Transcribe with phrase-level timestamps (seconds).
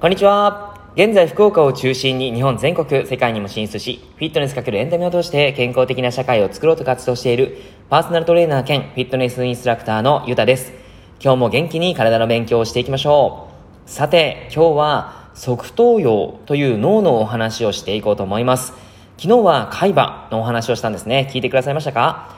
[0.00, 0.92] こんにちは。
[0.94, 7.58] 現在福岡を中心に日本全国、世界にも進出し、フィットネスかけるエンタメを通して健康的な社会を作ろうと活動している
[7.90, 10.72] パーソナルトレーナー兼フィットネスインストラクターのゆたです。
[11.20, 13.48] 今日も元気に体の勉強をしていきましょ
[13.86, 13.90] う。
[13.90, 18.72] さて、今日は側頭葉という脳のお話をしていこうと思います。
[19.18, 21.28] 昨日は海馬のお話をしたんですね。
[21.32, 22.36] 聞いてくださいましたか？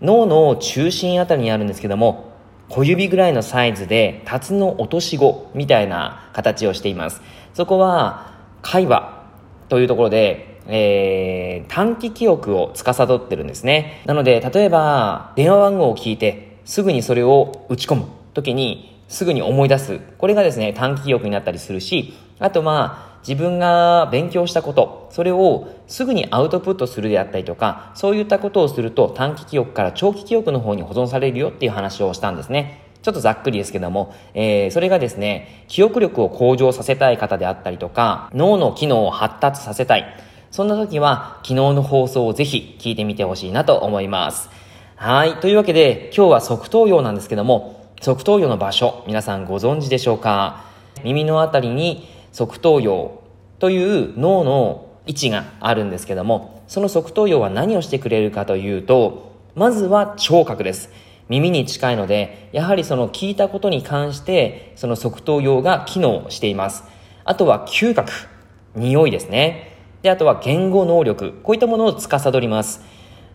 [0.00, 2.27] 脳の中心あたりにあるんですけども、
[2.68, 7.22] 小指ぐらいのサイズで、タツの落とし子みたいな形をしています。
[7.54, 9.24] そこは、会話
[9.68, 14.02] というところで、えー、短期記憶を司ってるんですね。
[14.04, 20.00] なので、例えば、電話番号を聞いて、すぐにそれを打ち込む時に、すぐに思い出す。
[20.18, 32.88] これがですね、短期記憶になったりするし、あとまあ、自分が勉強したこと、それをすぐにアウトプットするであったりとか、そういったことをすると短期記憶から長期記憶の方に保存されるよっていう話をしたんですね。
[33.02, 40.06] ちょっとざっくりですけども、えー、それがですね、記憶力を向上させたい方であったりとか、脳の機能を発達させたい。
[40.50, 44.48] そんな時は、昨日の放送をぜひ聞いてみてほしいなと思います。
[44.96, 45.34] はい。
[45.34, 50.64] というわけで、今日は側頭葉なんですけども、側頭葉の場所、皆さんご存知でしょうか？
[51.04, 53.17] 耳のあたりに側頭葉
[53.58, 60.90] という脳の位置があるんですけども、その側頭葉は何をしてくれるかというと、まずは聴覚です。
[61.28, 66.84] 耳に近いので、やはりその聞いたことに関して、その側頭葉が機能しています。
[67.24, 68.12] あとは嗅覚、
[68.74, 69.76] 匂いですね。
[70.02, 72.82] で、あとは言語能力、こういったものを司ります。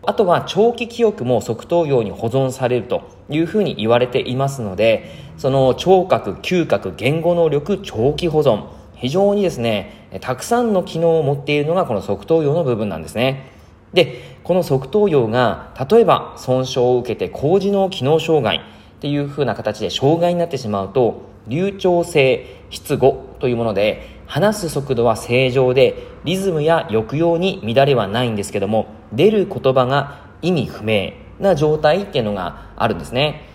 [0.06, 8.64] あとは長期記憶も側頭葉に保存されるというふうに言われていますので、その聴覚、嗅覚、言語能力、長期保存、
[9.04, 13.50] 非常にですね、たくさんの機能を持っているのがこの側頭葉の部分なんですね。
[13.92, 18.60] で、この側頭葉が例えば損傷を受けて高次脳機能障害っ
[19.00, 33.52] ていう風な形で障害になってしまうと、流暢性失語というもので、話す速度は正常で、リズムや抑揚に乱れはないんですけども、出る言葉が意味不明な状態っていうのがあるんですね。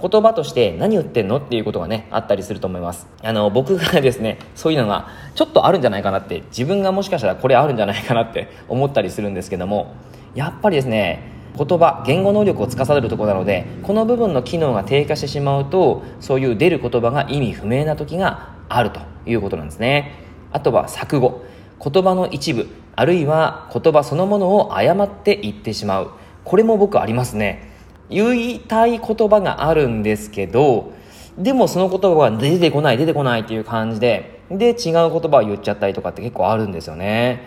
[0.00, 3.08] 言葉として何言ってんのっていうことがね、あったりすると思います。
[3.22, 9.94] あの、僕がですね、そういうのがちょっとあるんじゃないかなって、自分がもしかしたらこれあるんじゃないかなって思ったりするんですけども、
[10.34, 20.12] やっぱりですね、言葉、言語能力を司るとこなので、この部分の機能が低下してしまうと、そういう出る言葉が意味不明な時があるということなんですね。
[20.52, 21.42] あとは錯誤。
[21.84, 26.10] 言葉の一部、あるいは言葉そのものを誤って言ってしまう。
[26.44, 27.77] これも僕ありますね。
[28.10, 30.92] 言いたい言葉があるんですけど、
[31.36, 37.46] でもその言葉が出てこない出てこないっていう感じで、で違う言葉を言っちゃったりとかって結構あるんですよね。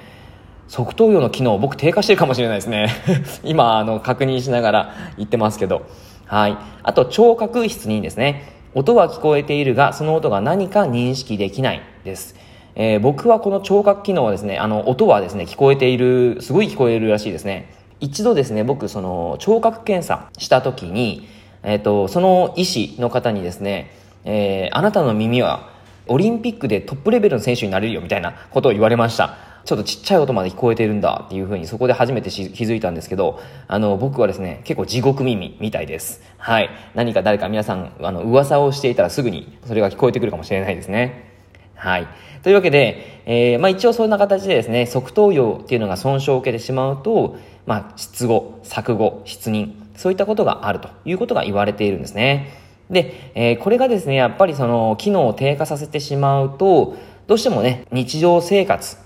[0.67, 2.89] 側頭葉の機能僕低下してるかもしれないですね。
[3.43, 5.83] 今あの確認しながら言ってますけど。
[6.25, 6.57] はい。
[6.83, 8.61] あと聴覚質にですね。
[8.73, 12.35] 音は聞こえているが、その音が何か認識できないです。
[12.75, 17.69] えー、僕はこの聴覚機能はですね、あの、音はですね、聞こえている、すごい聞こえるらしいですね。
[18.01, 21.27] 一度ですね、僕、その、聴覚検査した時に、
[21.63, 23.91] えっ、ー、と、その医師の方にですね、
[24.25, 25.69] えー、あなたの耳は、
[26.07, 29.37] オリンピックでトップレベルの選手になれるよみたいなことを言われました。
[29.65, 36.23] ちょっとちっちゃい音まで聞こえてるんだっていうふうにそこで初めて気づいたんですけど、あの、僕はですね、結構地獄耳みたいです。
[36.37, 36.71] はい。
[36.95, 41.29] 何か誰か皆さん、あの、噂をしていたらすぐにそれが聞こえてくるかもしれないですね。
[41.75, 42.07] はい。
[42.43, 52.57] というわけで、えー、まあ一応そんな形でですね、側頭葉っていうのが損傷を受けてしまうと、まあ、失語、錯語、失認、そういったことがあるということが言われているんですね。
[52.89, 58.97] で、えー、これがですね、やっぱりその機能を低下させてしまうと、どうしてもね、日常生活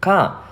[0.00, 0.46] か、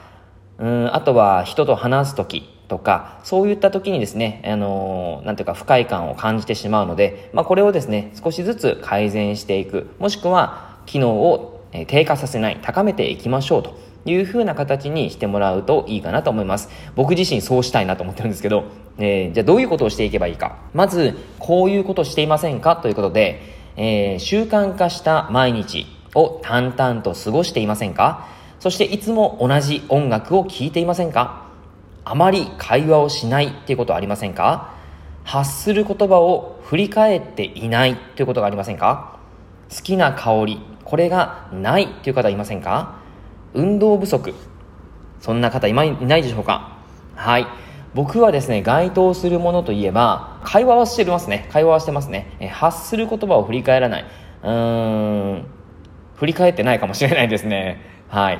[0.59, 11.54] うん、あとは人と話すときとか、そういった時にですね、あのー、なんていうか不快感を感じてしまうので、まあこれをですね、少しずつ改善していく、もしくは機能を
[11.89, 16.69] 低下させない、高めていきましょうという風な形にしてもらうといいかなと思います。
[16.95, 18.65] 僕自身そうしたいなと思ってるんですけど、
[18.99, 20.59] えー、じゃあどういうことをしていけばいいか。
[20.73, 23.41] まず、こういうことしていませんかということで、
[23.77, 28.29] えー、習慣化した毎日を淡々と過ごしていませんか？
[28.61, 31.43] そしていつも同じ音楽を聴いていませんか？
[32.05, 34.75] あまり会話をしないっていうことはありませんか？
[35.25, 39.19] 発する言葉を振り返っていないということがありませんか？
[39.75, 42.97] 好きな香り、これがないという方いませんか？
[43.55, 44.35] 運動不足。
[45.21, 46.79] そんな方いないでしょうか？
[47.15, 47.47] はい。
[47.95, 51.49] 僕はですね、該当するものといえば、会話はしてますね。
[51.53, 52.37] 会話はしてますね。
[52.41, 54.05] え発する言葉を振り返らない。
[54.43, 55.47] うーん、
[56.17, 57.81] 振り返ってないかもしれないですね。
[58.09, 58.39] はい。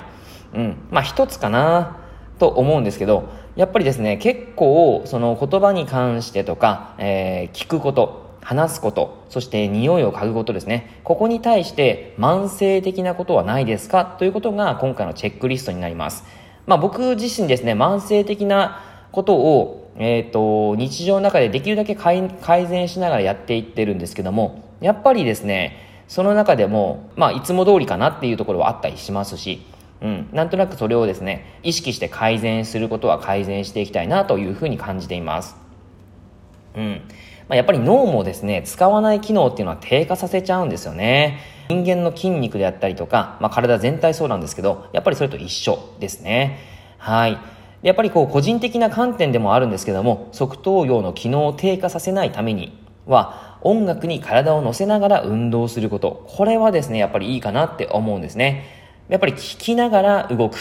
[0.55, 0.77] うん。
[0.91, 1.99] まあ一つかな
[2.41, 11.01] と思うんですけど、やっぱりですね、結構、その言葉に関してとか、えー、聞くこと、話すこと、そして匂いを嗅ぐことですね。
[11.03, 14.05] ここに対して慢性的なことはないですか？
[14.05, 16.25] ということが今回のチェックリストになります。
[16.67, 18.83] まあ僕自身ですね、慢性的な
[19.13, 22.29] ことを、えっ、ー、と、日常の中でできるだけ改
[22.67, 29.65] 善しながらやっていってるんですけども、やっぱりですね、その中でも、まあいつも通りかなっていうところはあったりしますし、
[30.03, 35.57] うん、なんとなくそれをですね、意識して改善することは改善していきたいなというふうに感じています。
[36.77, 37.01] うん。
[37.49, 41.39] まあ、やっぱり脳もですね、使わない機能っていうのは低下させちゃうんですよね。
[41.69, 46.59] 人間の筋肉であったりとか、まあ、体全体そうなんですけど、やっぱりそれと一緒ですね。
[46.99, 47.39] はい。
[47.83, 56.25] やっぱりこう個人的な観点でもあるんですけども、側頭葉の機能を低下させないためには、音楽に体を乗せながら運動すること。
[56.29, 58.65] これはですね、やっぱりいいかなって思うんですね。
[59.09, 60.57] やっぱり聴きながら動く。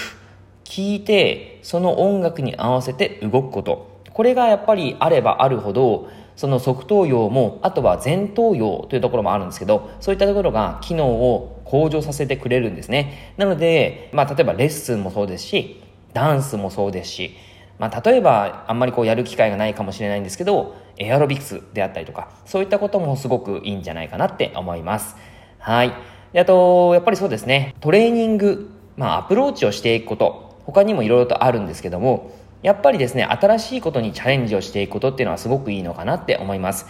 [0.64, 4.02] 聴いて、その音楽に合わせて動くこと。
[4.12, 13.34] これがやっぱりあればあるほど、その側頭葉も、あとは前頭葉というところもあるんですけど、そういったところが機能を向上させてくれるんですね。
[13.38, 15.82] なので、まあ、例えばレッスンもそうですし、
[16.14, 17.36] ダンスもそうですし、
[17.80, 25.16] まあ、例えばあんまりこうやる機会がないかもしれないんですけど、エアロビクスであったりとか、そういったこともすごくいいんじゃないかなって思います。
[25.60, 25.94] はい。
[26.34, 32.32] であと、やっぱりそうですね、トレーニング、まあ、アプローチをしていくこと、他にもいろいろとあるんですけども、
[32.64, 36.88] やっぱりですね、新しいことにチャレンジをしていくことっていうのはすごくいいのかなって思います。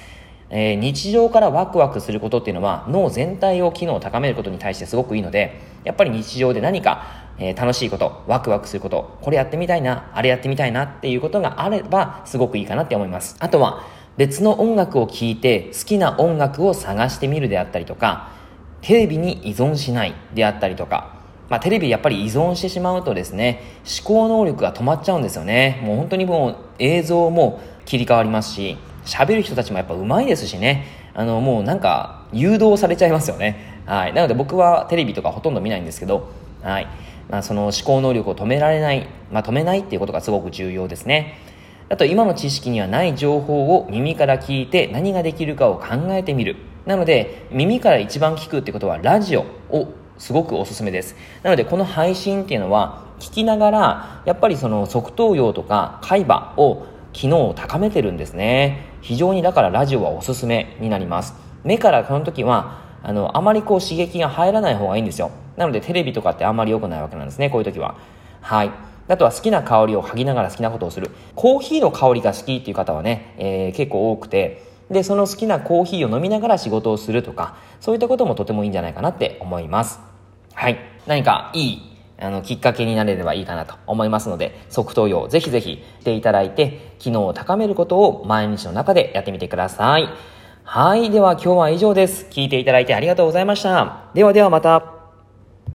[0.52, 13.36] えー、日常からワクワクすることっていうのは脳全体を機能を高めることに対してすごくいいので、やっぱり日常で何か、えー、楽しいこと、ワクワクすること、これやってみたいな、あれやってみたいなっていうことがあればすごくいいかなって思います。
[13.40, 13.84] あとは
[14.16, 18.30] 別の音楽を聴いて好きな音楽を探してみるであったりとか、
[18.82, 21.23] テレビに依存しないであったりとか、
[21.54, 25.80] まあ、テレビやっぱり依存してしまうとですね、思考能力が止まっちゃうんですよね。
[25.84, 33.84] もう本当にもう映像も切り替わりますし、喋る人たちもやっぱ上手いですしね、あのもうなんか誘導されちゃいますよね。
[33.86, 34.14] はい。
[34.14, 36.32] なので僕はテレビとかほとんど見ないんですけど、
[36.64, 36.88] はい。
[37.30, 41.38] まあ、その思考能力を止められない、まあ、止めないっていうことがすごく重要ですね。
[41.88, 46.56] あと今の知識にはない情報を耳から聞いて何ができるかを考えてみる。
[46.88, 51.16] なので耳から一番聞くってことはラジオをすごくおすすめです。
[51.44, 58.90] なので、この配信っていうのは、聞きながら、やっぱりその側頭葉とか海馬を機能を高めてるんですね。
[59.02, 61.34] 非常にだからラジオはおすすめになります。
[61.64, 65.32] 目からこの時は、あの、あまりこう刺激が入らない方がいいんですよ。
[65.58, 67.96] なのでテレビとかってあんまり良くないわけなんですね、こういう時は。
[68.42, 68.72] はい。
[69.08, 71.12] あとは好きな香りを嗅ぎながら好きなことをする。
[71.36, 80.00] コーヒーの香りが好きっていう方はね、えー、結構多くて、で、その好きなコーヒーを飲みながら仕事をするとか、そういったこともとてもいいんじゃないかなって思います。
[80.54, 80.78] はい。
[81.08, 81.82] 何かいい、
[82.20, 90.08] あの、きっかけになれればいいかなと思いますので、即答用ぜひぜひしていただいて、機能を高めることを毎日の中でやってみてください。
[90.64, 91.10] はい。
[91.10, 92.28] では今日は以上です。
[92.30, 94.06] 聞いていただいてありがとうございました。
[94.14, 94.93] ではではまた。